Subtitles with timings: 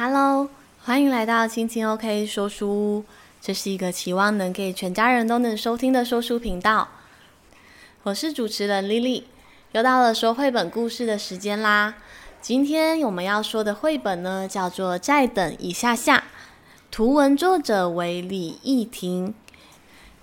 [0.00, 0.48] Hello，
[0.84, 3.04] 欢迎来到亲亲 OK 说书屋。
[3.40, 6.86] 这是一个期望能给全家人都能收听的说书频道。
[8.04, 9.24] 我是主持人 Lily，
[9.72, 11.96] 又到了说绘本故事的时间啦。
[12.40, 16.18] 今天我们要说的绘本呢，叫做《再等一下下》，
[16.92, 19.34] 图文作者为李益婷，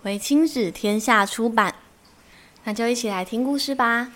[0.04, 1.76] 为亲子天下出版。
[2.64, 4.14] 那就一起来听故事吧。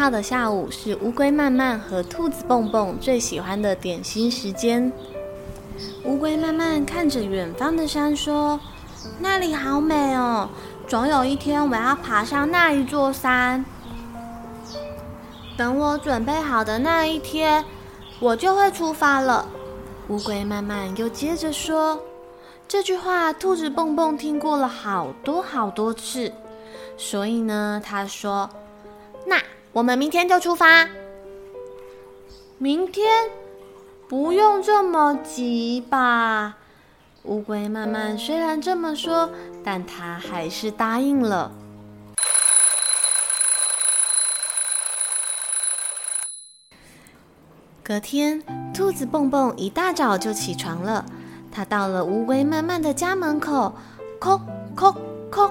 [0.00, 4.90] 美好的下午是乌龟慢慢和兔子蹦蹦最喜欢的点心时间。
[6.04, 8.58] 乌龟慢慢看着远方的山，说
[9.20, 10.48] ：“那里好美哦，
[10.88, 13.62] 总有一天我要爬上那一座山。
[15.54, 17.62] 等我准备好的那一天，
[18.20, 19.46] 我就会出发了。”
[20.08, 22.00] 乌龟慢慢又接着说
[22.66, 26.32] ：“这句话，兔子蹦蹦听过了好多好多次，
[26.96, 28.48] 所以呢，他说
[29.28, 29.36] ：‘那。’”
[29.72, 30.88] 我们明天就出发。
[32.58, 33.30] 明天
[34.08, 36.56] 不用这么急吧？
[37.24, 39.30] 乌龟慢慢虽然这么说，
[39.62, 41.52] 但它还是答应了。
[47.82, 51.04] 隔天，兔子蹦蹦一大早就起床了。
[51.52, 53.74] 他到了乌龟慢慢的家门口，
[54.20, 54.40] 叩
[54.76, 54.94] 叩
[55.30, 55.50] 叩。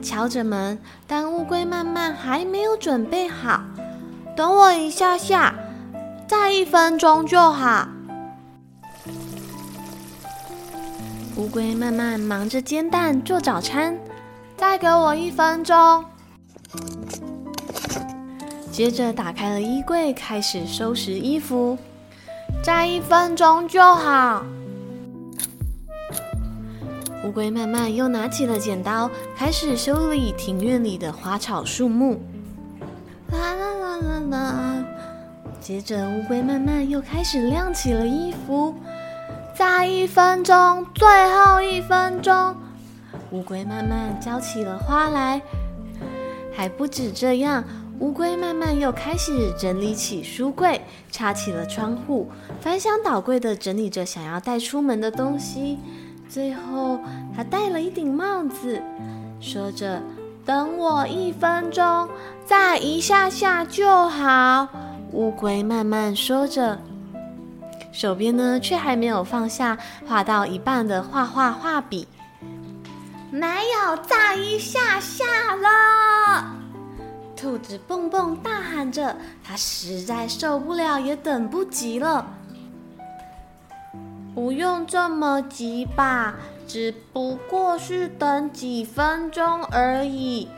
[0.00, 3.62] 敲着门，但乌龟慢慢还没有准备好。
[4.36, 5.54] 等我一下下，
[6.26, 7.88] 再一分钟就好。
[11.36, 13.98] 乌龟慢慢忙着煎蛋做早餐，
[14.56, 16.04] 再给我一分钟。
[18.70, 21.76] 接着打开了衣柜，开始收拾衣服，
[22.62, 24.44] 再一分钟就好。
[27.30, 32.20] 乌龟慢慢又拿起了剪刀，开始修理庭院里的花草树木。
[33.30, 34.84] 啦啦啦啦啦！
[35.60, 38.74] 接着，乌龟慢慢又开始晾起了衣服。
[39.54, 42.56] 再一分钟，最后一分钟，
[43.30, 45.40] 乌龟慢慢浇起了花来。
[46.52, 47.62] 还不止这样，
[48.00, 50.80] 乌龟慢慢又开始整理起书柜，
[51.12, 52.28] 擦起了窗户，
[52.60, 55.78] 翻箱倒柜地整理着想要带出门的东西。
[56.30, 57.00] 最后，
[57.36, 58.80] 他戴了一顶帽子，
[59.40, 60.00] 说着
[60.46, 62.08] ：“等我一分钟，
[62.46, 64.68] 再一下下就好。”
[65.10, 66.78] 乌龟慢慢说着，
[67.90, 69.76] 手边呢却还没有放下
[70.06, 72.06] 画到一半的画画画笔。
[73.32, 75.24] 没有再一下下
[75.56, 76.54] 了！
[77.34, 82.24] 兔子蹦蹦大喊着，他实在受不了，也等不及了。
[84.34, 86.36] 不用这么急吧，
[86.66, 90.48] 只不过是等几分钟而已。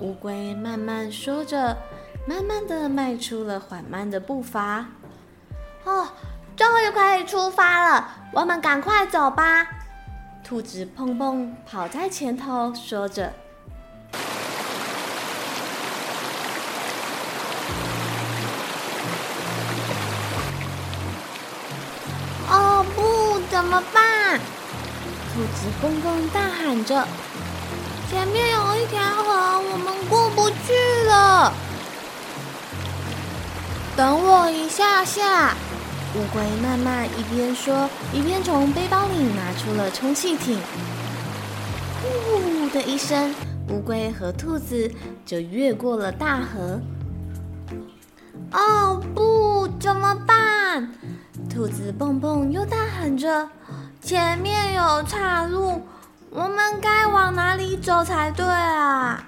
[0.00, 1.76] 乌龟慢慢说着，
[2.26, 4.86] 慢慢的迈出了缓慢的步伐。
[5.84, 6.08] 哦，
[6.54, 9.66] 终于可以出发了，我们赶快走吧。
[10.44, 13.32] 兔子蹦蹦跑在前头，说着。
[23.66, 24.38] 怎么办？
[25.34, 27.04] 兔子蹦蹦大喊着
[28.08, 30.72] ：“前面有一条河，我们过不去
[31.08, 31.52] 了。”
[33.96, 35.56] 等我一下下。
[36.14, 40.60] 乌龟慢慢一边说，一边从背包里拿出了充气艇。
[42.00, 43.34] 呼的一声，
[43.68, 44.88] 乌龟和兔子
[45.26, 46.80] 就越过了大河。
[48.52, 50.88] 哦不，怎么办？
[51.52, 53.48] 兔子蹦蹦又大喊着
[54.06, 55.82] ：“前面有岔路，
[56.30, 59.26] 我们该往哪里走才对啊？”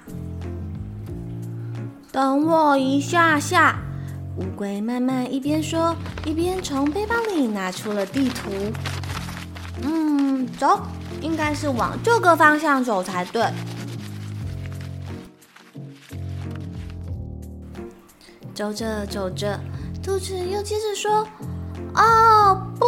[2.13, 3.77] 等我一下下，
[4.37, 5.93] 乌龟慢慢一边说，
[6.23, 8.49] 一边从背包里拿出了地图。
[9.83, 10.79] 嗯，走，
[11.19, 13.45] 应该是往这个方向走才对。
[18.55, 19.59] 走着走着，
[20.01, 21.27] 兔子又接着说。
[21.95, 22.85] 哦不，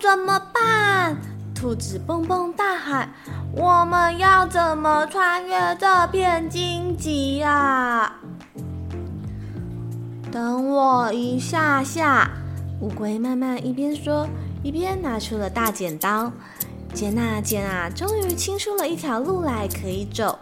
[0.00, 1.16] 怎么办？
[1.54, 3.12] 兔子蹦蹦大喊
[3.52, 8.12] ：“我们要怎么穿越这片荆棘呀？”
[10.30, 12.30] 等我一下下，
[12.80, 14.28] 乌龟慢慢一边说，
[14.62, 16.30] 一边拿出了大剪刀，
[16.94, 20.38] 剪啊剪啊，终于清出了一条路来可以走。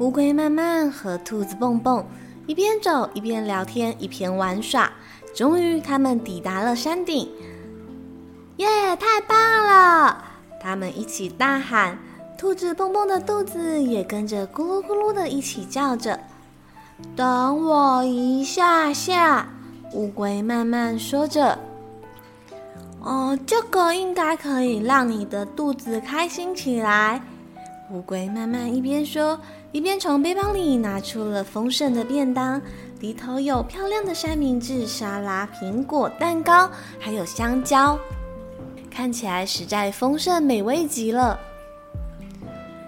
[0.00, 2.06] 乌龟慢慢和兔子蹦蹦
[2.48, 4.90] 一边走一边聊天，一边玩耍。
[5.34, 7.28] 终于，他们抵达了山顶。
[8.56, 8.66] 耶，
[8.96, 10.24] 太棒了！
[10.58, 11.98] 他们一起大喊。
[12.38, 16.18] 兔子蹦蹦的肚子也跟着咕噜咕噜的一起叫着。
[17.14, 19.46] 等我一下下，
[19.92, 21.58] 乌龟慢慢说着。
[23.00, 27.20] 哦，这个应该可以让你的肚子开心起来。
[27.92, 29.38] 乌龟慢慢一边说，
[29.70, 32.60] 一边从背包里拿出了丰盛的便当，
[33.00, 37.98] 里头有漂亮的三明治、沙拉、苹果、蛋糕，还有香蕉，
[38.90, 41.38] 看起来实在丰盛美味极了。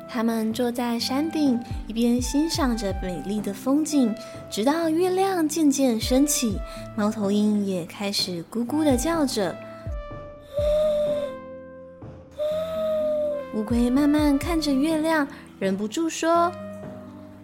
[0.08, 4.12] 他们坐在山顶，一边欣赏着美丽的风景，
[4.50, 6.58] 直到月亮渐渐升起，
[6.96, 9.54] 猫头鹰也开始咕咕的叫着。
[13.54, 15.28] 乌龟慢慢看着月亮，
[15.60, 16.50] 忍不住说：“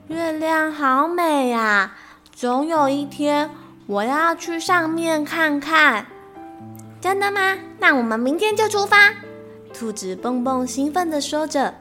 [0.09, 1.93] 月亮好美呀，
[2.33, 3.51] 总有一天
[3.87, 6.07] 我要去上面看看。”
[7.01, 7.57] 真的吗？
[7.79, 9.13] 那我们明天就出发。
[9.73, 11.75] 兔子蹦蹦兴奋地说着。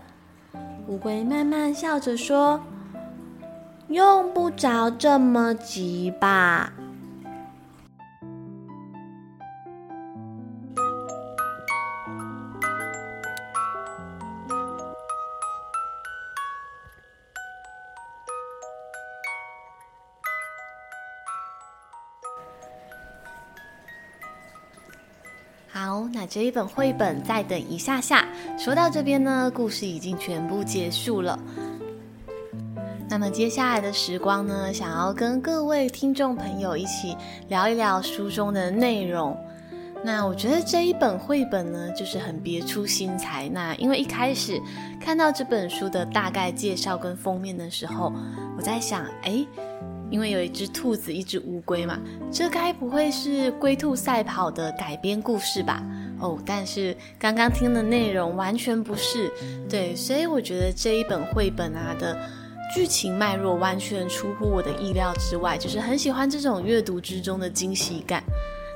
[0.88, 2.62] 乌龟慢慢笑着说
[3.90, 6.74] ：“用不着这么急吧。”
[26.36, 28.28] 这一本绘本再等一下下。
[28.58, 31.40] 说到这边呢，故事已经全部结束了。
[33.10, 37.16] 那么接下来的时光呢，想要跟各位听众朋友一起
[37.48, 39.34] 聊一聊书中的内容。
[40.04, 43.50] 那我觉得这一本绘本呢，就是很别出心裁。
[43.54, 44.62] 那因为一开始
[45.00, 48.12] 看到这本书的大概介绍跟封面的时候，
[48.58, 49.48] 我在想，哎。
[50.12, 52.00] 因为有一只兔子，一只乌龟嘛，
[52.32, 55.84] 这该不会是龟兔赛跑的改编故事吧？
[56.26, 59.32] 哦，但是刚刚听的内容完全不是，
[59.70, 62.18] 对，所以我觉得这一本绘本啊的
[62.74, 68.24] 剧情脉络完全出乎我的意料之外，就是很喜欢这种阅读之中的惊喜感。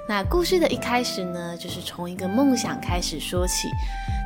[0.07, 3.67] 那故事的一开始呢，就是从一个梦想开始说起，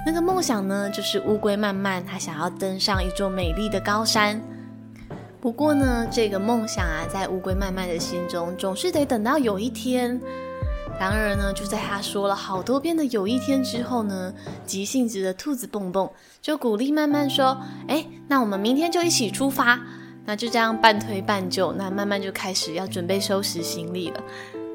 [0.06, 4.42] 那个梦想呢，就是乌龟慢慢它想要登上一座美丽的高山。
[5.42, 10.20] 不过呢，这个梦想啊，在乌龟慢慢的心中，总是得等到有一天。
[11.00, 14.34] 然而呢，就在他说了好多遍的有一天之后呢，
[14.66, 16.10] 急性子的兔子蹦蹦
[16.42, 17.58] 就鼓励慢慢说
[17.90, 19.80] ：“哎，那我们明天就一起出发。”
[20.26, 24.24] 那就这样半推半就，那慢慢就开始要准备收拾行李了。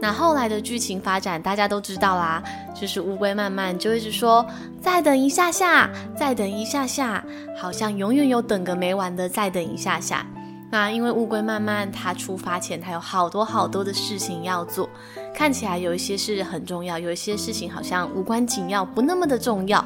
[0.01, 2.43] 那后来的剧情发展大家都知道啦，
[2.79, 4.47] 就是乌龟慢慢就一直说
[4.83, 7.25] ：“再等一下下，再等一下下，
[7.57, 10.27] 好像永远有等个没完的再等一下下。”
[10.71, 14.87] 那因为乌龟慢慢，它出发前，它有好多好多的事情要做，
[15.35, 19.85] 看起来有一些事很重要，有一些事情好像无关紧要，不那么的重要。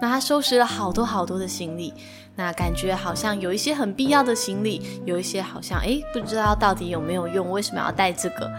[0.00, 1.94] 那他收拾了好多好多的行李，
[2.34, 8.50] 那感觉好像有一些很必要的行李，有一些好像诶，不知道到底有没有用，为什么要带这个？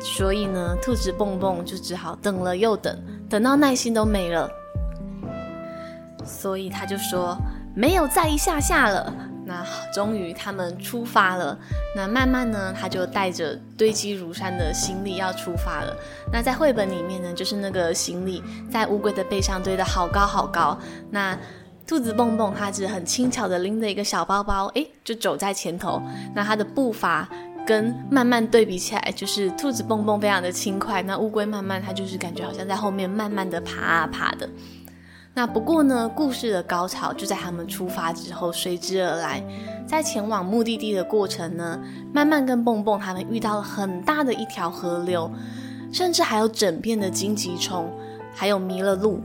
[0.00, 4.50] 所以呢，兔子蹦蹦就只好等了又等，等到耐心都没了，
[6.24, 7.36] 所以他就说
[7.74, 9.14] 没有再一下下了。
[9.46, 11.58] 那终于他们出发了。
[11.94, 15.96] 那慢慢呢，他就带着堆积如山的行李要出发了。
[16.32, 20.78] 那在绘本里面呢，就是那个行李在乌龟的背上堆得好高好高。
[21.10, 21.38] 那
[21.86, 26.00] 兔子蹦蹦它只很轻巧的拎着一个小包包，诶，就走在前头。
[26.34, 27.28] 那它的步伐
[27.66, 31.02] 跟慢慢对比起来，就是兔子蹦蹦非常的轻快。
[31.02, 34.48] 那乌龟慢慢它就是感觉好像在后面慢慢的爬啊爬的。
[35.36, 39.44] 那不过呢，故事的高潮就在他们出发之后随之而来。
[39.84, 41.78] 在前往目的地的过程呢，
[42.12, 45.28] 慢慢跟蹦蹦他们遇到了很大的一条河流，
[45.92, 47.92] 甚至还有整片的荆棘丛，
[48.32, 49.20] 还有迷了路。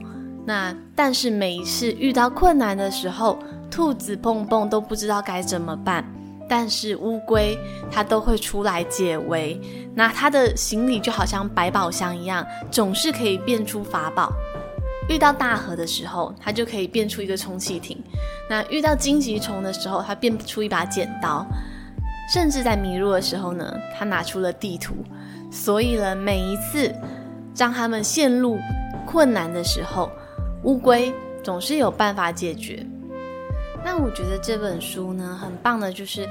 [0.45, 3.37] 那但是每一次遇到困难的时候，
[3.69, 6.03] 兔子蹦蹦都不知道该怎么办，
[6.49, 7.55] 但是乌龟
[7.91, 9.61] 它都会出来解围。
[9.93, 14.31] 那它的行李就好像百宝箱一样，总是可以变出法宝。
[15.09, 17.97] 遇到大河的时候，它就可以变出一个充气艇；
[18.49, 21.45] 那遇到荆棘丛的时候，它变出一把剪刀；
[22.31, 24.93] 甚至在迷路的时候呢，它拿出了地图。
[25.51, 26.93] 所以呢，每一次
[27.57, 28.57] 当他们陷入
[29.05, 30.11] 困难的时候，
[30.63, 31.11] 乌龟
[31.43, 32.85] 总是有办法解决。
[33.83, 36.29] 那我觉得这本书呢，很棒的就是。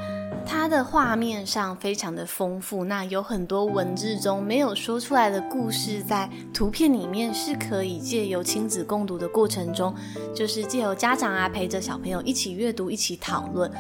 [0.51, 9.95] 它的画面上非常的丰富，那有很多文字中没有说出来的故事，在图片里面是可以借由亲子共读的过程中，
[10.35, 13.71] 就是借由家长啊陪着小朋友一起阅读、一起讨论。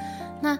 [0.42, 0.56] 那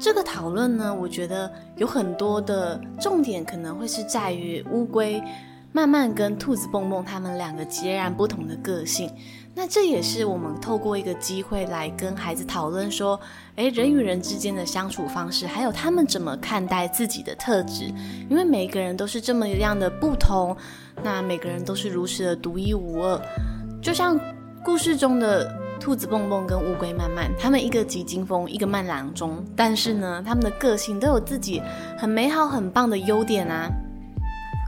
[0.00, 5.22] 这个讨论呢，我觉得有很多的重点可能会是在于乌龟
[5.70, 9.08] 慢慢跟兔子蹦蹦他们两个截然不同的个性。
[9.54, 13.20] 那这也是我们透过一个机会来跟孩子讨论说，
[13.56, 17.84] 诶，人与人之间的相处方式，还有他们怎么看待自己的特质，
[18.30, 20.56] 因为每个人都是这么样的不同，
[21.02, 23.20] 那每个人都是如此的独一无二。
[23.82, 24.18] 就像
[24.64, 31.60] 故事中的兔子蹦蹦跟乌龟慢慢，他们一个急惊风，一个慢郎中，但是呢，他们的个性都有自己
[31.98, 33.70] 很美好、很棒的优点啊。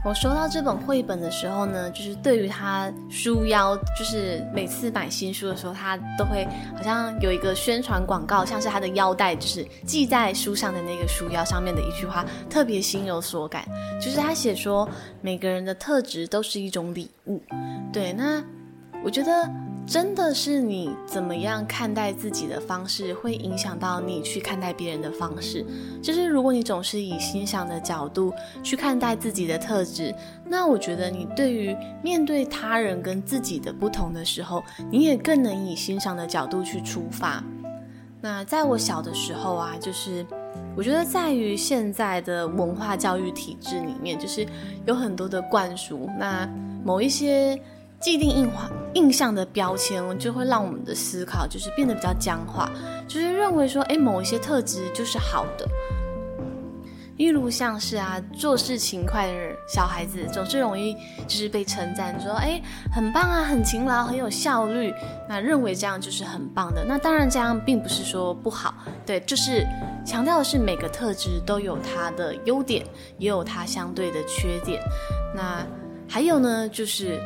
[0.05, 6.47] 我收到这本绘本的时候呢，就是对于他书腰，就是每次买新书的时候，他都会
[6.77, 13.65] 好像有一个宣传广告，像是他的腰带，就是系在书上的那个书腰上面的一句话，特别心有所感。
[13.99, 14.87] 就是他写说，
[15.21, 17.41] 每个人的特质都是一种礼物。
[17.91, 18.43] 对，那
[19.03, 19.49] 我觉得。
[19.87, 25.63] 真的是你怎么样看待自己的方式，会影响到你去看待别人的方式。
[26.01, 30.13] 就是如果你总是以欣赏的角度去看待自己的特质，
[30.43, 37.43] 那我觉得你对于面对他人跟自己的不同的时候，你也更能以欣赏的角度去出发。
[38.21, 40.25] 那在我小的时候啊，就是
[40.75, 44.47] 我觉得在于现在的文化教育体制里面，就是
[44.87, 46.49] 有很多的灌输，那
[46.83, 47.61] 某一些。
[48.05, 52.69] 既定印化印象的标签，就会让我们的思考就是变得比较僵化，
[53.07, 55.67] 就是认为说，诶，某一些特质就是好的。
[57.17, 59.33] 例如像是啊，做事勤快的
[59.67, 60.93] 小孩子总是容易
[61.27, 62.61] 就是被称赞说，诶，
[62.93, 64.93] 很棒啊，很勤劳，很有效率。
[65.27, 66.85] 那认为这样就是很棒的。
[66.87, 69.65] 那当然这样并不是说不好，对，就是
[70.05, 72.85] 强调的是每个特质都有它的优点，
[73.17, 74.79] 也有它相对的缺点。
[75.35, 75.65] 那
[76.07, 77.19] 还有呢，就是。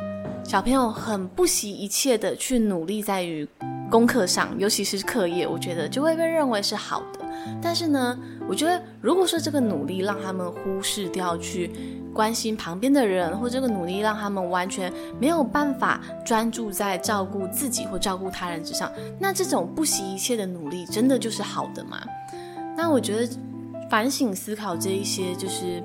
[0.49, 3.47] 小朋友很不惜一切的去努力在于
[3.87, 7.19] 功课上，尤其是课业，我觉得就会被认为是好的。
[7.61, 11.69] 但是呢，我觉得如果说这个努力让他们忽视掉去
[12.11, 22.01] 关心旁边的人，或这个努力让他们完全没有办法专注在照顾自己或照顾他人之上，那这种不惜一切的努力真的就是好的吗？
[22.75, 23.31] 那我觉得
[23.87, 25.83] 反省思考这一些就是。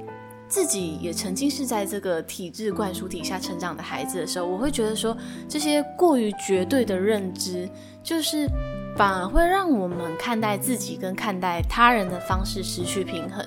[0.55, 5.17] 自己也曾经是在这个体制灌输底下成长的孩子的时候，我会觉得说，
[5.49, 7.69] 这些过于绝对的认知，
[8.05, 8.49] 就是
[8.97, 13.45] 反而会让我们看待自己跟看待他人的方式失去平衡。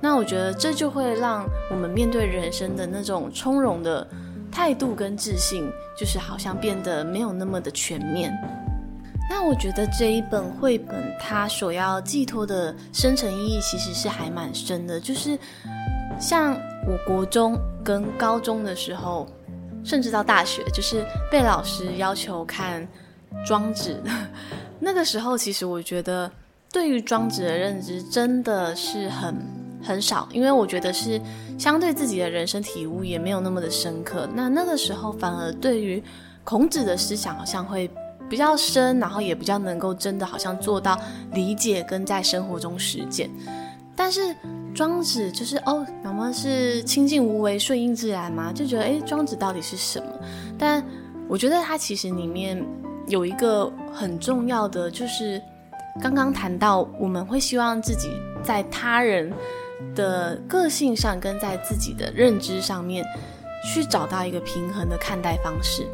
[0.00, 4.04] 那我觉得这就会让我们面对人生的那种从容的
[4.50, 8.36] 态度跟自信，就是好像变得没有那么的全面。
[9.30, 15.38] 那我觉得这一本绘本它所要寄托的深层意义，其实是还蛮深的，就是。
[16.20, 19.26] 像我国中跟高中的时候，
[19.84, 22.82] 甚至到大学，就是被老师要求看
[23.46, 24.02] 《庄子》。
[24.80, 26.30] 那个时候，其实我觉得
[26.72, 29.36] 对于庄子的认知真的是很
[29.82, 31.20] 很少，因为我觉得是
[31.56, 34.28] 相对自己的人生体悟也没有那么的深刻。
[34.34, 36.02] 那那个时候，反而对于
[36.42, 37.88] 孔子的思想好像会
[38.28, 40.98] 比较深，然后也比较能够真的好像做到
[41.32, 43.30] 理解跟在生活中实践。
[43.94, 44.34] 但是。
[44.74, 48.52] 庄子就是哦，那么是清静无为、顺应自然吗？
[48.52, 50.06] 就觉得诶，庄子到底是什么？
[50.56, 50.84] 但
[51.28, 52.64] 我觉得它其实里面
[53.06, 55.42] 有一个很重要的，就是
[56.00, 58.08] 刚刚谈到我们会希望自己
[58.42, 59.32] 在他人
[59.94, 63.04] 的个性上，跟在自己的认知上面
[63.74, 65.86] 去找到一个平衡的看待方式。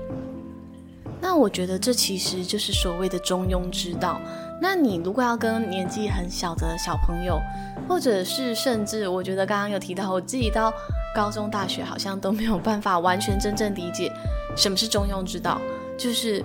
[1.21, 4.21] 那我觉得这其实就是所谓的中庸之道。
[4.61, 7.40] 那你如果要跟年纪很小的小朋友，
[7.88, 10.73] 或者是甚至我觉得刚刚有提到，我自己到
[11.14, 14.12] 高中、大学好像都没有办法完全真正理解
[14.57, 15.61] 什么是中庸之道。
[15.97, 16.45] 就是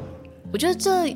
[0.52, 1.16] 我觉得这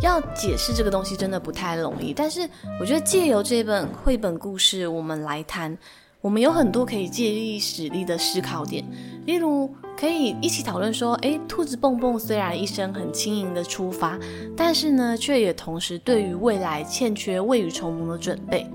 [0.00, 2.12] 要解释这个东西真的不太容易。
[2.12, 2.48] 但是
[2.80, 5.76] 我觉得借由这本绘本故事，我们来谈，
[6.20, 8.84] 我们有很多可以借力使力的思考点，
[9.26, 9.70] 例如。
[9.96, 14.18] 可以一起讨论说，诶，兔子蹦蹦虽然一生很轻盈的出发，
[14.56, 18.68] 但是呢，却也同时对于未来欠缺未雨绸缪的准备。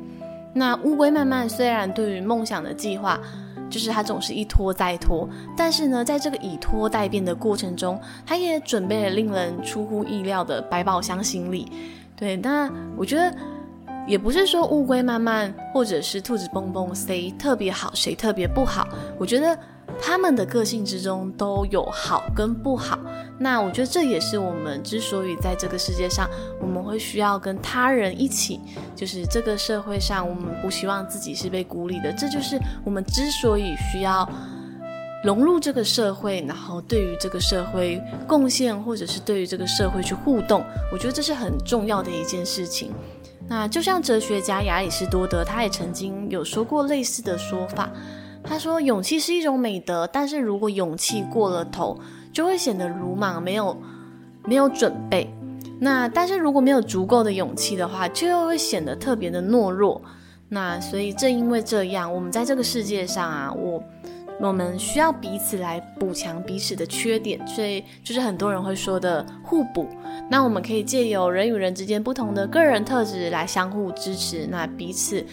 [0.54, 3.20] 那乌龟慢慢虽然对于梦想的计划，
[3.70, 11.72] 就是它总是一拖再拖，但是呢，在这个以拖待变的过程中，它也准备了令人出乎意料的百宝箱行李。
[12.16, 13.34] 对，那我觉得
[14.08, 18.88] 也不是说乌龟慢慢或者是兔子蹦蹦谁特别好，谁特别不好，
[19.18, 19.58] 我觉得。
[20.02, 22.98] 他们的个性之中都有好跟不好，
[23.38, 26.28] 那我觉得这也是我们之所以在这个世界上，
[26.60, 28.60] 我们会需要跟他人一起，
[28.96, 34.28] 就是这个社会上，我们不希望自己是被孤立的，这就是我们之所以需要
[35.24, 42.92] 融入这个社会，然后对于这个社会贡献，或者是对于这个社会去互动，我觉得这是很重要的一件事情。
[43.48, 47.90] 那就像哲学家亚里士多德，他也曾经有说过类似的说法。
[48.44, 52.00] 他说：“勇气是一种美德，但是如果勇气过了头，
[52.32, 53.78] 就会显得鲁莽，没有
[54.46, 55.30] 没有准备。
[55.80, 60.02] 那但是如果没有足够的勇气的话，就又会显得特别的懦弱。
[60.48, 63.84] 那所以正因为这样，我们在这个世界上啊，我
[64.40, 69.88] 我们需要彼此来补强彼此的缺点，所以就是很多人会说的互补。
[70.30, 75.24] 那我们可以借由人与人之间不同的个人特质来相互支持，那彼此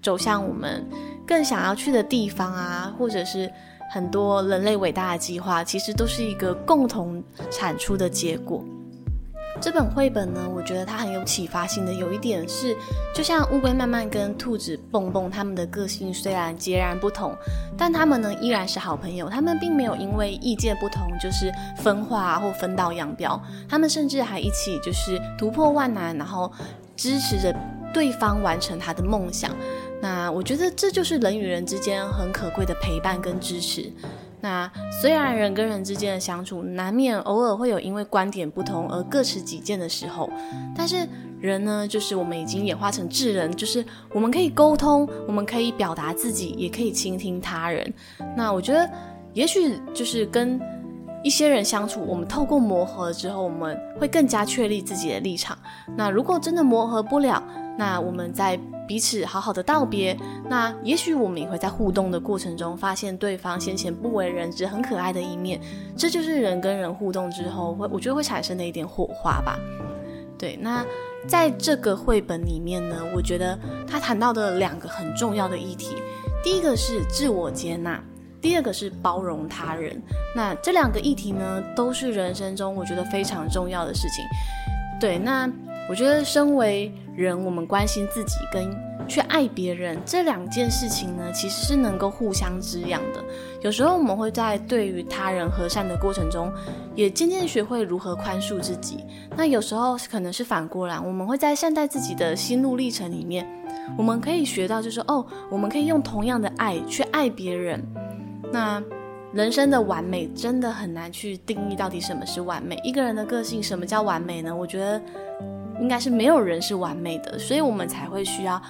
[0.00, 0.84] 走向我们。”
[1.26, 3.50] 更想要去的地方啊，或者是
[3.90, 8.64] 很多人类伟大的计划，其实都是一个共同产出的结果。
[9.60, 11.94] 这本绘本呢，我觉得它很有启发性的。
[11.94, 12.76] 有一点是，
[13.14, 17.32] 就像乌龟慢慢跟兔子蹦蹦，他们的个性虽然截然不同，
[17.78, 19.28] 但他们呢依然是好朋友。
[19.28, 26.52] 他们并没有因为意见不同就是分化或分道扬镳，他们甚至还一起就是突破万难，然后
[26.96, 27.54] 支持着
[27.92, 29.52] 对方完成他的梦想。
[30.02, 33.90] 那我觉得这就是人与人之间很可贵的陪伴跟支持。
[34.40, 34.70] 那
[35.00, 40.28] 虽然人跟人之间的相处难免偶尔会有因为观点不同而各持己见的时候，
[40.76, 41.08] 但是
[41.40, 43.82] 人呢，就是我们已经演化成智人，就是
[44.12, 47.90] 我们可以沟通，我们可以表达自己，也可以倾听他人。
[48.36, 48.90] 那我觉得，
[49.32, 50.60] 也许就是跟
[51.22, 55.56] 一些人相处，我们透过磨合之后，我们会更加确立自己的立场。
[55.96, 57.42] 那如果真的磨合不了，
[57.78, 60.14] 那我们在彼此好好的道别，
[60.48, 65.58] 那也许我们也会在互动的过程中发现对方先前不为人知、很可爱的一面，
[65.96, 69.58] 这就是人跟人互动之后会，我觉得会产生的一点火花吧。
[70.36, 70.84] 对，那
[71.26, 75.96] 在这个绘本里面呢，我觉得他谈到的两个很重要的议题，
[76.42, 77.98] 第一个是自我接纳，
[78.40, 80.02] 第二个是包容他人。
[80.36, 84.22] 那这两个议题呢，都是人生中我觉得非常重要的事情。
[85.00, 85.50] 对，那。
[85.88, 88.74] 我觉得，身为人，我们关心自己跟
[89.06, 93.22] 去爱别人这两件事情呢，其实是能够互相滋养的。
[93.60, 96.50] 有时候，我们会在对于他人和善的过程中，
[96.94, 99.04] 也渐渐学会如何宽恕自己。
[99.36, 103.46] 那有时候可能是反过来，我们会在善待自己的心路历程里面，
[103.98, 107.86] 我们可以学到，就是哦，我们可以用同样的爱去爱别人。
[108.50, 108.82] 那
[109.34, 112.80] 人生的完美真的很难去定义到底什么是完美。
[112.82, 114.56] 一个人的个性，什么叫完美呢？
[114.56, 114.98] 我觉得。
[115.80, 118.60] 应该是没有人是完美的，所以我们才会需要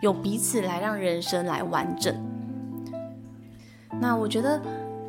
[0.00, 2.14] 有彼此来让人生来完整。
[4.00, 4.60] 那我觉得，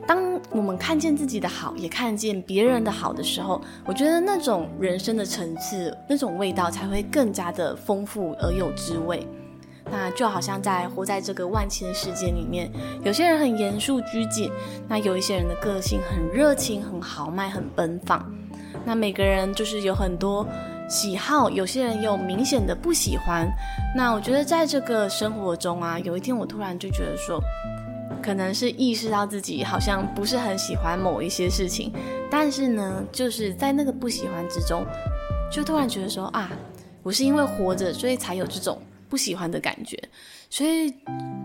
[0.08, 9.28] 当我们看见自己的好，也看见别人的好的时候，我觉得那种人生的层次，那种味道才会更加的丰富而有滋味。
[9.92, 12.72] 那就好像在活在这个万千世界里面，
[13.04, 14.52] 有些人很严肃拘谨，
[14.88, 18.24] 那有一些人的个性很热情、很豪迈、很奔放。
[18.86, 20.48] 那每个人就是有很多。
[20.90, 23.48] 喜好，有些人有明显的不喜欢。
[23.96, 27.40] 那我觉得在这个生活中啊，有一天我突然就觉得说，
[28.22, 31.94] 可能是意识到自己好像不是很喜欢某一些事情，
[32.30, 34.84] 但是呢，就是在那个不喜欢之中，
[35.52, 36.52] 就突然觉得说啊，
[37.04, 39.96] 我是因为活着，所以才有这种不喜欢的感觉，
[40.50, 40.92] 所以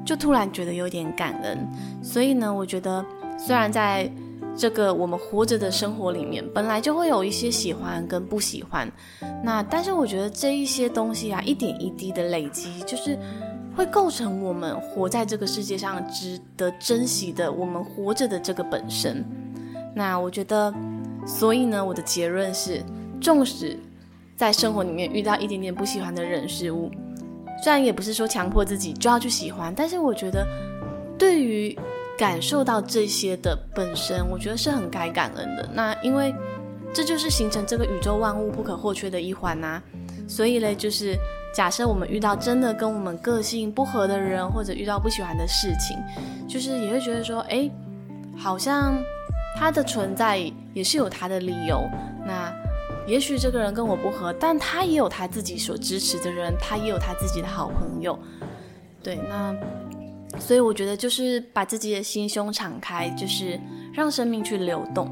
[0.07, 1.69] 就突然觉得有点感恩。
[2.03, 3.05] 所以呢，我觉得
[3.39, 4.11] 虽然在。
[4.57, 8.91] 这个我们活着的生活里面，本来就会有一些喜欢跟不喜欢，
[9.43, 13.19] 那但是我觉得这一些东西啊，一点一滴的累积，就是
[13.77, 19.25] 会构成我们活在这个世界上值得珍惜的，我们活着的这个本身。
[19.93, 20.73] 那我觉得，
[21.27, 22.81] 所以呢，我的结论是，
[23.21, 23.77] 纵使
[24.37, 26.91] 在生活里面遇到一点点不喜欢的人事物，
[27.63, 30.47] 虽然也不是说强迫自己就要去喜欢，但是我觉得
[31.19, 31.77] 对于。
[32.17, 35.69] 感受到这些的本身，我觉得是很该感恩的。
[35.73, 36.35] 那因为
[36.93, 39.83] 这就是形成这个宇宙万物不可或缺的一环呐。
[40.29, 41.17] 所以嘞，就是
[41.53, 45.99] 假设我们遇到真的跟我们个性不合的人，或者遇到不喜欢的事情，
[46.49, 47.71] 就是也会觉得说，哎，
[48.37, 48.97] 好像
[49.59, 50.39] 他的存在
[50.73, 51.83] 也是有他的理由。
[52.25, 52.51] 那
[53.07, 58.19] 也许这个人跟我不合，但他也有他自己所支持的人，他也有他自己的好朋友。
[59.03, 59.55] 对，那。
[60.39, 63.59] 所以我觉得就是把自己的心胸敞开，就是
[63.93, 65.09] 让生命去流动。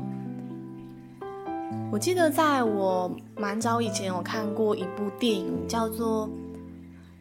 [1.91, 6.27] 我记得在我蛮早以前我看过一部电影，叫做《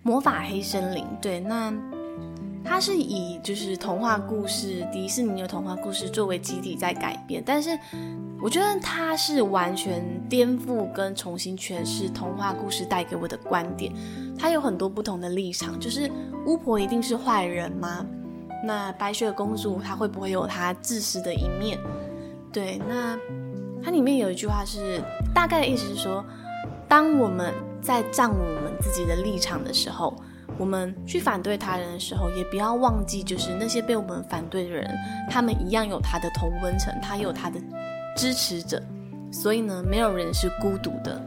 [0.02, 1.04] 魔法黑森林》。
[1.22, 1.74] 对，那
[2.64, 7.78] 它是以就是童话故事，迪士尼的童话故事作为基底在改编，但是
[8.44, 13.94] 我觉得它是完全颠覆跟重新诠释童话故事带给我的观点。
[14.38, 16.12] 它有很多不同的立场，就是
[16.46, 18.06] 巫婆一定是坏人吗？
[18.64, 21.78] 那白雪公主她会不会有她自私的一面？
[22.52, 23.18] 对，那
[23.84, 25.00] 它里面有一句话是
[25.36, 26.26] 大概的意思是说，
[26.88, 30.16] 当我们在站我们自己的立场的时候，
[30.58, 34.90] 我们去反对他人的时候，也不要忘记，就是那些被我们反对的人，
[35.30, 37.60] 他们一样有他的同温层，他有他的
[38.16, 38.82] 支持者，
[39.32, 41.22] 所以呢，没有人是孤独的。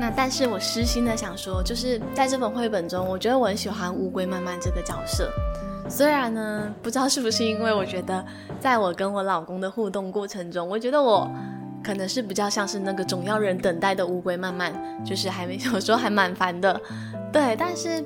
[0.00, 5.30] 那但是我私心的想说，就是在这本绘本中，我觉得我很喜欢乌龟慢慢这个角色。
[5.88, 8.24] 虽然呢，不知道是不是因为我觉得，
[8.58, 11.30] 在我跟我老公的互动过程中，我觉得我
[11.82, 14.72] 可能是比较像是那个总要人等待的乌龟慢慢，
[15.04, 16.80] 就是还没有时候还蛮烦的。
[17.32, 18.02] 对，但是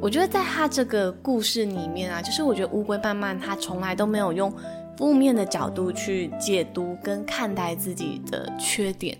[0.00, 4.50] 我觉得在他这个故事里面啊，就是我觉得乌龟慢慢他从来都没有用
[4.96, 9.16] 负面的角度去解读跟看待自己的缺点。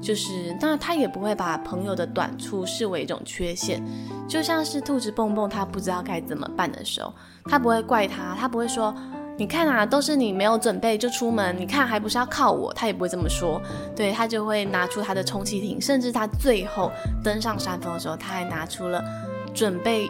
[0.00, 3.82] 就是，当然他也不会把朋友的短处视为一种缺陷，
[4.26, 7.12] 就像是兔子蹦蹦，他不知道该怎么办的时候，
[7.44, 8.94] 他不会怪他，他不会说，
[9.36, 13.60] 你看啊，都是你没有准备就出门，你看还不是要靠我，他也不会这么说，
[13.94, 16.90] 对，他就会拿出他的充气艇，甚至他最后
[17.22, 19.04] 登上山峰的时候，他还拿出了
[19.52, 20.08] 准备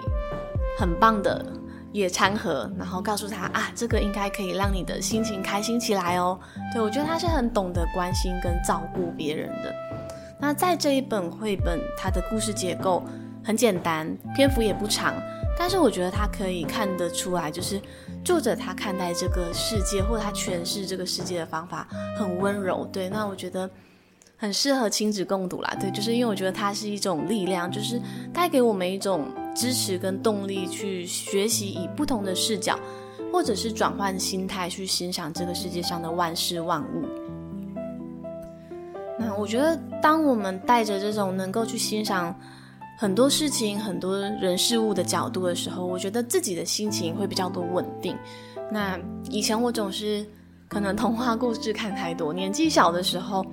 [0.78, 1.44] 很棒的。
[1.92, 6.38] 野餐盒，然后告诉他啊，这个应该可以让你的心情开心起来哦。
[6.72, 9.74] 对，我觉得他是很懂得关心跟照顾别人的。
[10.38, 13.02] 那在这一本绘本，它的故事结构
[13.44, 15.14] 很简单，篇幅也不长，
[15.58, 17.80] 但是我觉得他可以看得出来，就是
[18.24, 22.88] 作者他看待这个世界或者他诠释这个世界的方法很温柔。
[22.92, 23.68] 对，那我觉得。
[24.42, 28.00] 很适合亲子共读啦，对，就是因为我觉得它是一种力量，就是
[28.32, 32.78] 带给我们一种支持跟动力，去学习以不同的视角，
[33.32, 37.04] 或者是转换心态去欣赏这个世界上的万事万物。
[39.18, 42.34] 那我觉得，当我们带着这种能够去欣赏
[42.98, 48.16] 很多事情、很多人事物的角度的时候，我觉得自己的心情会比较多稳定。
[48.72, 50.24] 那以前我总是
[50.68, 53.44] 可能童话故事看太多，年纪小的时候。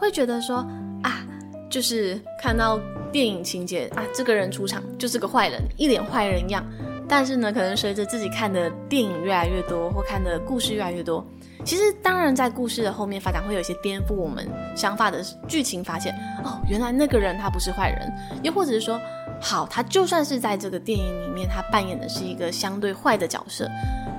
[0.00, 0.66] 会觉得说
[1.02, 1.26] 啊，
[1.68, 2.80] 就是看到
[3.12, 6.64] 电影情节啊，这个人出场就是个坏人，一脸坏人样。
[7.08, 11.26] 但是呢，可能随着自己看的电影越来越多，或看的故事越来越多，
[11.64, 18.12] 其实当然在故事的后面发展会有一些颠覆我们想法的剧情，发现哦，原来那个人他不是坏人，
[18.44, 19.00] 又或者是说，
[19.40, 23.68] 好，他就算是在这个电影里面，他扮演的是一个相对坏的角色，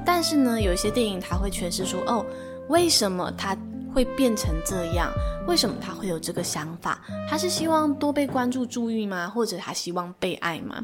[0.06, 2.26] 但是呢，有一些电影他会诠释说，哦，
[2.68, 3.56] 为什么他
[3.94, 5.12] 会变成这样？
[5.48, 7.00] 为什么他会有这个想法？
[7.30, 9.28] 他是希望多被关注、注意吗？
[9.28, 10.84] 或者他希望被爱吗？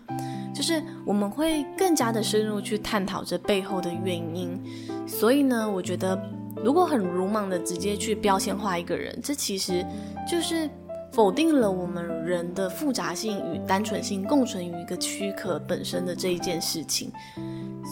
[0.53, 4.59] 就是我们会更加的深入去探讨这背后的原因。
[5.07, 6.19] 所以呢，我觉得
[6.63, 9.85] 如果很鲁莽的直接去标签化一个人，这其实
[10.29, 10.69] 就是
[11.17, 17.11] 否定了我们人的复杂性与单纯性共存于一个躯壳本身的这一件事情。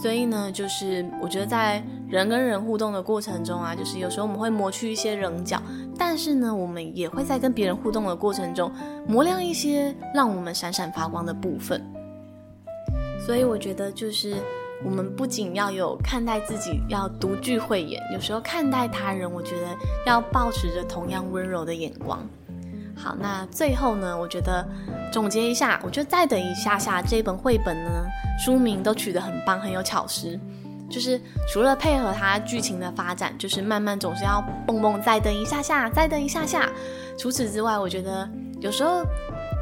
[0.03, 5.59] 所以呢，就是我觉得在人跟人互动的过程中啊，就是有时候我们会磨去一些棱角，
[5.97, 8.71] 但是呢，我们也会在跟别人互动的过程中
[9.07, 11.83] 磨亮一些让我们闪闪发光的部分。
[13.25, 14.35] 所以我觉得，就是
[14.83, 22.23] 我们不仅要有看待自己要独具慧眼，有时候看待他人，我觉得要保持着同样温柔的眼光。
[22.97, 24.65] 好，那最后呢，我觉得
[25.11, 27.89] 总结一下，我觉得再等一下下这本绘本呢，
[28.43, 30.39] 书名都取得很棒，很有巧思。
[30.89, 31.19] 就是
[31.51, 36.69] 除了配合它剧情的发展，就是慢慢总是要蹦蹦，再等一下下，再等一下下。
[37.17, 38.29] 除此之外，我觉得
[38.61, 39.03] 有时候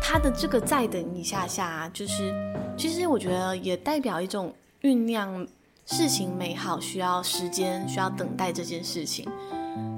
[0.01, 2.33] 它的这个再等一下下，就是
[2.77, 5.47] 其实我觉得也代表一种酝酿
[5.85, 9.27] 事情美好需要时间，需要等待这件事情。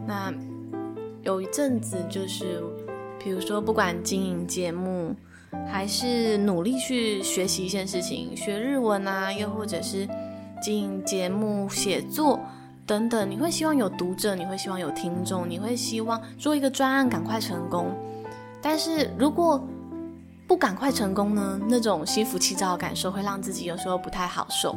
[0.07, 0.33] 那
[1.23, 2.63] 有一阵子就是。
[3.25, 5.15] 比如说，不管经营节目，
[5.67, 10.07] 还是努力去学习一件事情，学日文啊，又或者是
[10.61, 12.39] 经营节目、写作
[12.85, 17.88] 等等，你会希望有读者，你会希望有听众，你会希望做一个专案赶快成功。
[18.61, 19.59] 但是如果
[20.45, 21.59] 不赶快成功呢？
[21.67, 24.75] 那种心浮气躁的感受会让自己有时候不太好受。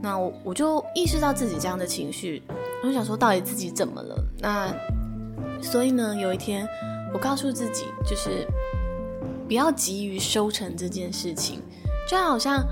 [0.00, 2.44] 那我我就意识到自己这样的情绪，
[2.84, 4.24] 我想说，到底自己怎么了？
[4.38, 4.72] 那
[5.60, 6.64] 所以呢，有一天。
[7.12, 8.46] 我告诉自己，就是
[9.46, 11.62] 不要急于收成这件事情，
[12.08, 12.62] 就好像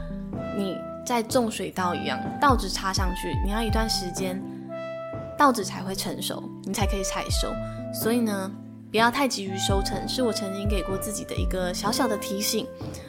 [0.57, 4.43] 你在种水稻一样，稻子插上去，你要一段时间，
[5.39, 7.49] 稻子才会成熟，你才可以采收。
[7.95, 8.51] 所以呢，
[8.91, 12.67] 不要太急于收成，是我曾经给过自己的一个小小的提醒。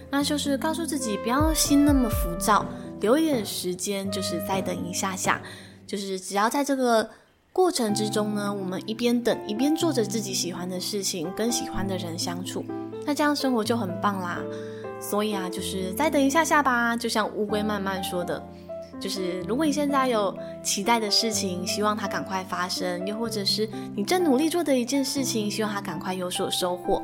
[0.10, 2.66] 那就是告诉自己，不要心那么浮躁，
[3.02, 5.42] 留一点时间，就是再等一下下，
[5.86, 7.10] 就是只要在这个。
[7.56, 12.66] 过程之中呢，我们一边等一边做着自己喜欢的事情，跟喜欢的人相处，
[13.06, 14.42] 那这样生活就很棒啦。
[15.00, 16.98] 所以啊，就是再等一下下吧。
[16.98, 18.46] 就像乌龟慢慢说的，
[19.00, 23.66] 就是如果你现在有期待的事情，希望它赶快发生；又或者是
[23.96, 27.02] 你正努力做的一件事情，希望它赶快有所收获，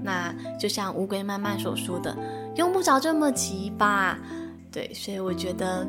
[0.00, 2.16] 那就像乌龟慢慢所说的，
[2.54, 4.16] 用不着这么急吧。
[4.70, 5.84] 对，所以我觉得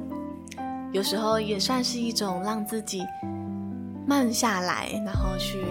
[0.91, 3.04] 有时候也算是一种让自己
[4.10, 5.63] 慢下来，然后去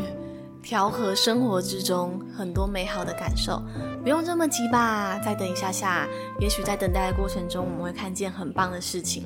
[0.62, 3.61] 调和生活之中很多美好的感受。
[4.05, 6.07] 不用这么急吧，再等一下下，
[6.38, 9.24] 也许在等待的过程中，我们会看见很棒的事情。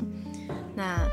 [0.75, 1.07] 那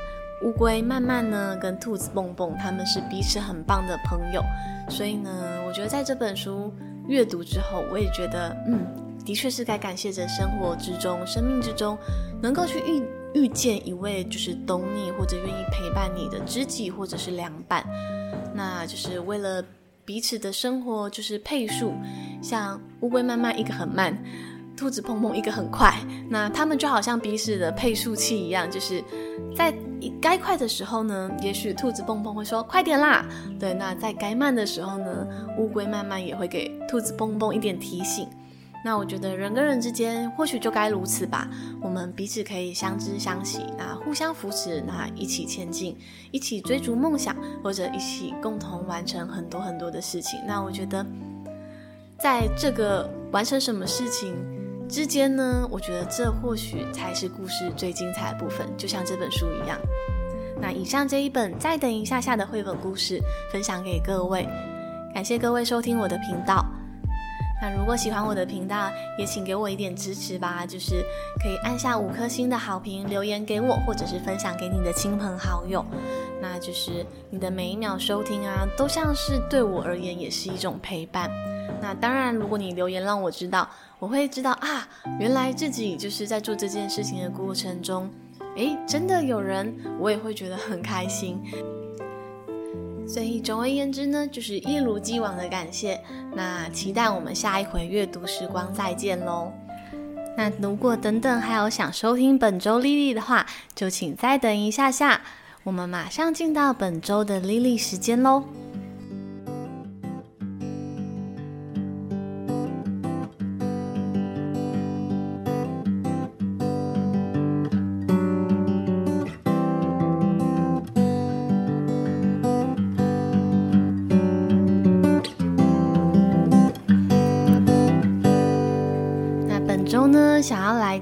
[0.43, 4.41] 乌龟慢慢呢，跟兔子蹦蹦，他们是彼此很棒的朋友，
[4.89, 5.29] 所以呢，
[5.67, 6.73] 我觉得在这本书
[7.09, 8.79] 阅读之后，我也觉得，嗯，
[9.25, 11.97] 的确是该感谢着生活之中、生命之中，
[12.41, 17.85] 能够去遇遇见一位就是懂你或者愿意陪伴你的知己或者是良伴，
[18.53, 19.63] 那就是为了
[20.05, 21.93] 彼此的生活就是配速，
[22.41, 24.17] 像乌龟慢慢一个很慢。
[24.77, 25.93] 兔子碰碰一个很快，
[26.29, 29.03] 那他们就好像彼此的配速器一样，就是
[29.53, 29.73] 在
[30.21, 33.25] 该快的时候呢，也许兔子蹦蹦会说快点啦，
[33.59, 38.25] 对，那在该慢的时候呢，乌龟慢慢也会给兔子蹦蹦一点提醒。
[38.83, 41.47] 那我觉得人跟人之间或许就该如此吧，
[41.81, 45.97] 我们彼此可以相知相惜，那互相扶持，那一起前进，
[46.31, 50.39] 一起追逐梦想，或者一起共同完成很多很多的事情。
[50.47, 51.05] 那我觉得，
[52.17, 54.33] 在这个完成什么事情
[54.87, 59.77] 之间呢，我觉得这或许才是故事最精彩的部分，就像这本书一样。
[60.61, 63.19] 那以上这一本再等一下下的绘本故事
[63.51, 64.47] 分享给各位，
[65.13, 66.65] 感谢各位收听我的频道。
[67.61, 71.03] 那如果喜欢我的频道，也请给我一点支持吧，就是
[71.41, 75.85] 可以按下五颗星的好评，留言给我，或者是分享给你的亲朋好友。
[76.41, 81.29] 那就是你的每一秒收听啊，都像是对我而言也是一种陪伴。
[81.81, 83.69] 那当然，如果你留言让我知道，
[83.99, 84.87] 我会知道啊，
[85.19, 88.09] 原来自己就是在做这件事情的过程中，
[88.55, 91.41] 诶，真的有人，我也会觉得很开心。
[93.11, 95.99] 所以总而言之呢，就是一如既往的感谢。
[96.35, 99.51] 那期待我们下一回阅读时光再见喽。
[100.37, 103.43] 那如果等等还有想收听本周莉莉的话，
[103.73, 105.21] 就请再等一下下，
[105.63, 108.43] 我们马上进到本周的莉莉时间喽。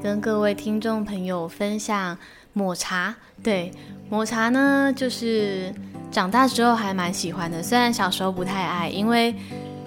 [0.02, 2.18] 跟各位听众朋友分享
[2.54, 3.72] 抹茶，对，
[4.10, 5.74] 抹茶呢，就是
[6.12, 9.36] 长大之后还蛮喜欢的，虽然小时候不太爱，因为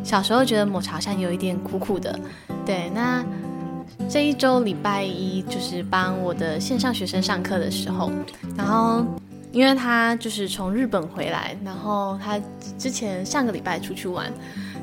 [0.02, 2.18] 小时候觉得抹茶像有一点苦苦的。
[2.66, 3.24] 对，那
[4.08, 8.10] 这一周礼拜一就是帮我的线上学生上课的时候，
[8.56, 9.04] 然后
[9.52, 12.40] 因为他就是从日本回来，然后他
[12.78, 14.32] 之前上个礼拜出去玩。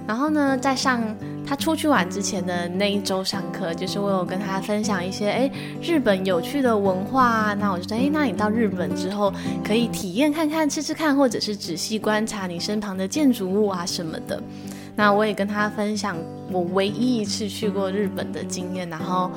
[0.08, 1.04] 然后呢，在上
[1.46, 5.52] 他出去玩之前的那一周上课，就是我有跟他分享一些诶
[5.82, 7.54] 日本有趣的文化。
[7.56, 9.34] 那我就说，诶，那你到日本之后
[9.66, 14.42] 可以体验看看、吃吃看，或者是仔细观察你身旁的建筑物啊什么的。
[14.96, 16.16] 那我也跟他分享
[16.50, 18.90] 我唯一一次去过日本的经验。
[18.90, 19.30] 然后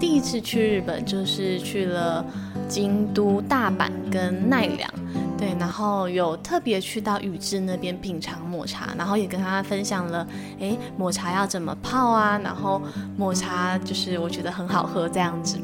[0.00, 2.24] 第一次去日本就是去了
[2.66, 4.90] 京都、大阪跟奈良。
[5.36, 10.26] 对，然后有特别去到宇治那边品尝抹茶，然后也跟他分享了，
[10.58, 12.38] 诶，抹茶要怎么泡啊？
[12.42, 12.80] 然后
[13.16, 15.58] 抹茶就是我觉得很好喝这样子。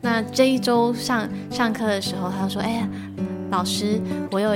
[0.00, 2.88] 那这一周上上课的时候，他说，哎呀，
[3.50, 3.98] 老师，
[4.30, 4.54] 我有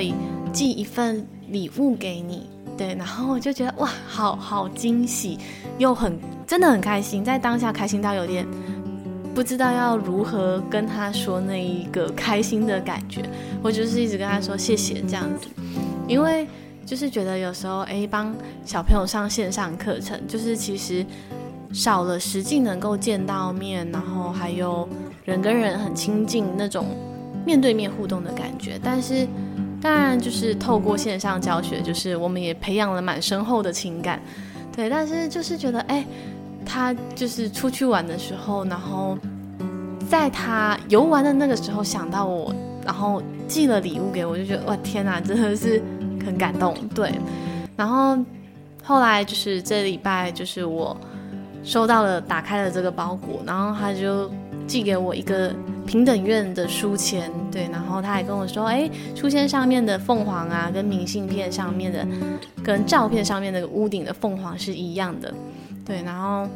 [0.52, 2.48] 寄一份礼物给你。
[2.76, 5.38] 对，然后我就觉得哇，好好惊喜，
[5.78, 8.46] 又很真的很开心，在当下开心到有点。
[9.38, 13.22] 不知道要如何跟他说那一个开心的感觉，
[13.62, 15.46] 我就是一直跟他说谢谢这样子，
[16.08, 16.44] 因为
[16.84, 21.06] 就是觉得有时候诶，帮小朋友上线上课程，就是其实
[21.72, 24.88] 少了实际能够见到面，然后还有
[25.24, 26.86] 人跟人很亲近那种
[27.46, 28.76] 面对面互动的感觉。
[28.82, 29.24] 但是
[29.80, 34.20] 当然就是透过线上教学，就是我们也培养了蛮深厚的情感，
[34.74, 34.90] 对。
[34.90, 36.04] 但是就是觉得诶。
[36.68, 39.16] 他就是出去玩的时候，然后
[40.08, 42.54] 在他游玩的那个时候想到我，
[42.84, 45.82] 然后寄了礼物给我，就觉得哇天哪，真的是
[46.24, 46.76] 很感动。
[46.94, 47.10] 对，
[47.74, 48.18] 然后
[48.84, 50.94] 后来就是这礼拜，就是我
[51.64, 54.30] 收到了，打开了这个包裹，然后他就
[54.66, 55.52] 寄给我一个
[55.86, 62.06] 平等院的书签，对，然后他还跟我说，哎，书签上面的凤凰啊，跟明信片上面的，
[62.62, 65.32] 跟照片上面那个屋顶的凤凰是一样的。
[65.88, 66.46] 对，然后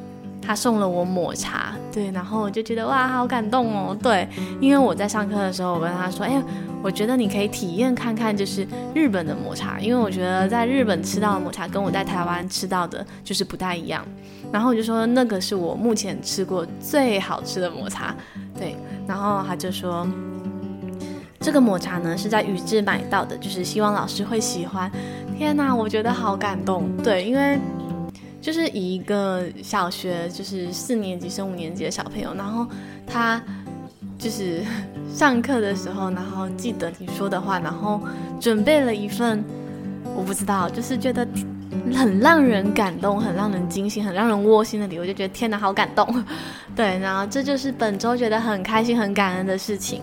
[0.43, 4.29] 他送了我抹茶，对，然后我就觉得哇，好感动哦，对，
[4.61, 6.43] 因为我在上课的时候，我跟他说，哎，
[6.83, 14.07] 我觉得你可以体验看看，就是日本的抹茶，因为我觉得在日本吃到的抹茶跟我在台湾吃到的就是不太一样，
[14.53, 18.15] 然后我就说那个是我目前吃过最好吃的抹茶，
[18.59, 20.07] 对，然后他就说，
[21.41, 24.91] 这个抹茶呢是在宇治买到的，就是希望老师会喜欢，
[25.39, 27.59] 天哪，我觉得好感动，对，因为。
[28.43, 32.67] 就是以一个小学就是四年级升五年级的小朋友，然后
[33.07, 33.41] 他
[34.19, 34.63] 就是
[35.15, 38.01] 上课的时候，然后记得你说的话，然后
[38.41, 39.45] 准备了一份，
[40.17, 41.25] 我不知道，就是觉得
[41.95, 46.25] 很让人感动、很让人惊喜、很让人窝心的礼物，就觉得天哪，好感动。
[46.75, 50.03] 对，然后这就是本周觉得很开心、很感恩的事情。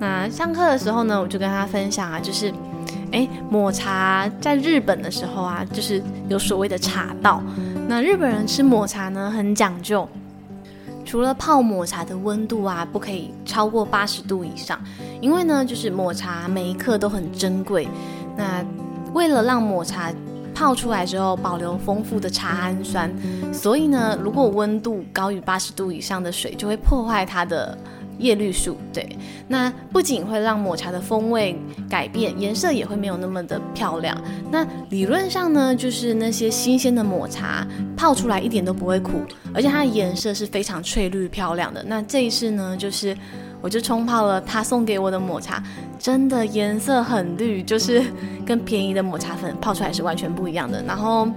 [0.00, 2.52] 那上课的时候呢，我就跟他分享啊，就是。
[3.12, 7.40] 诶，抹茶在日本的时候啊，就是有所谓的茶道。
[7.88, 10.08] 那日本人吃抹茶呢，很讲究，
[11.04, 14.78] 除了泡抹茶的温度啊，不可以超过八十度以上，
[15.20, 17.88] 因为呢，就是抹茶每一克都很珍贵。
[18.36, 18.64] 那
[19.14, 20.12] 为了让抹茶
[20.52, 23.08] 泡出来之后保留丰富的茶氨酸，
[23.52, 27.78] 所以呢，如果温度高于八十度以上的水，就会破坏它的。
[28.18, 29.06] 叶绿素，对，
[29.46, 34.16] 那不仅会让抹茶的风味改变，颜色也会没有那么的漂亮。
[34.50, 39.20] 那理论上呢，就是那些新鲜的抹茶泡出来一点都不会苦，
[39.54, 41.84] 而且它的颜色是非常翠绿漂亮的。
[41.86, 43.16] 那这一次呢，就是
[43.60, 45.62] 我就冲泡了他送给我的抹茶，
[45.98, 48.02] 真的颜色很绿，就是
[48.46, 50.82] 跟便宜的抹茶粉泡出来是完全不一样的。
[50.82, 51.28] 然后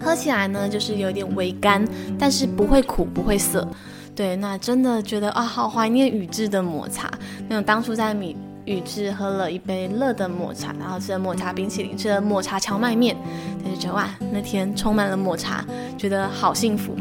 [0.00, 1.84] 喝起来呢，就是有点微干，
[2.18, 3.66] 但是不会苦，不会涩。
[4.14, 7.10] 对，那真的觉得啊，好怀念宇治的抹茶。
[7.48, 13.16] 那种当初在米宇治喝了一杯热的抹茶，然后吃了抹茶冰淇淋，吃了抹茶荞麦面，
[13.64, 15.64] 就觉得哇，那天充满了抹茶，
[15.96, 16.94] 觉得好幸福。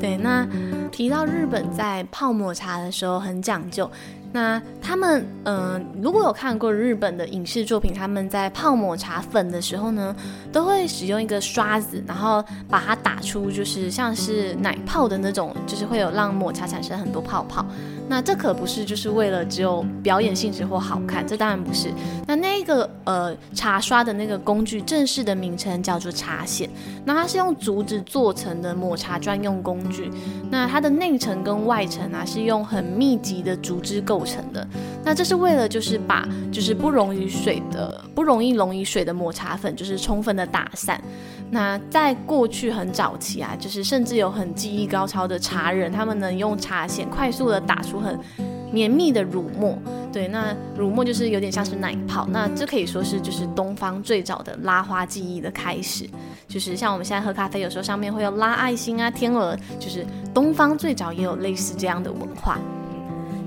[0.00, 0.46] 对，那
[0.90, 3.90] 提到日本在泡抹茶的时候很讲究。
[4.32, 10.14] 那他们嗯、呃，如果有看过日本的影视作品，他们在泡抹茶粉的时候呢，
[10.52, 17.64] 都会使用一个刷子，然后把它打出就是像是奶泡的那种，就是会有让抹茶产生很多泡泡。
[18.08, 21.90] 那这可不是就是为了只有表演性质或好看，这当然不是。
[22.24, 26.68] 那那个呃茶刷的那个工具，正式的名称叫做茶筅。
[27.04, 30.10] 那它是用竹子做成的抹茶专用工具。
[30.50, 34.66] 那它的内层跟外层啊是用很密集的竹枝构成的。
[35.02, 41.00] 那这是为了就是把就是不溶于水的不容易溶于水的抹茶粉，就是充分的打散。
[41.48, 48.18] 那在过去很早期啊，就是甚至有很技艺高超的茶人，他们能用茶筅快速的打出很
[48.72, 49.78] 绵密的乳沫。
[50.12, 52.26] 对，那乳沫就是有点像是奶泡。
[52.32, 56.08] 那这可以说是就是东方最早的拉花技艺的开始。
[56.48, 62.58] 就是像我们现在喝咖啡，有时候上面会有拉爱心啊、天鹅，就是东方最早也有类似这样的文化。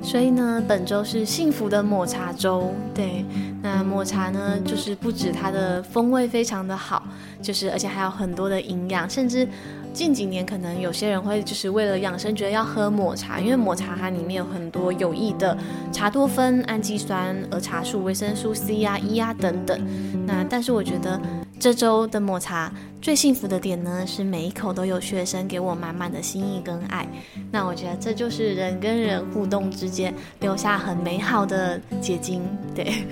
[0.02, 2.74] 所以呢，本周是幸福的抹茶周。
[2.94, 3.24] 对，
[3.62, 7.04] 那抹茶呢，就是不止它的风味非常的好，
[7.42, 9.48] 就是而且还有很多的营养，甚至
[9.94, 15.58] 近几年可能有些人会就是为了养生，觉得要喝抹茶，因为抹茶它里面有很多有益的
[15.92, 19.80] 茶多酚、氨基酸、儿茶素、维生素 C 啊、E 啊等等。
[20.26, 21.20] 那但是我觉得。
[21.62, 22.72] 这周的抹茶
[23.02, 27.06] 最幸福的点呢，是每一口都有学生给我满满的心意跟爱。
[27.52, 32.42] 那我觉得这就是人跟人互动之间留下很美好的结晶。
[32.74, 33.04] 对，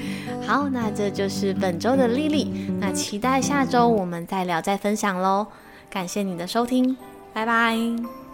[0.46, 2.72] 好，那这就是本周的丽丽。
[2.80, 5.46] 那期待下周我们再聊再分享喽。
[5.90, 6.96] 感谢你的收听，
[7.34, 8.27] 拜拜。